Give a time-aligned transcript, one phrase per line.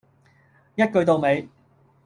[0.75, 1.47] 一句到尾